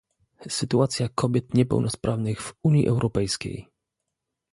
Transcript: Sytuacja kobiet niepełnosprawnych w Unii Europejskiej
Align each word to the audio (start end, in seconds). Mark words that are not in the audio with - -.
Sytuacja 0.49 1.09
kobiet 1.15 1.53
niepełnosprawnych 1.53 2.41
w 2.41 2.53
Unii 2.63 2.87
Europejskiej 2.87 3.67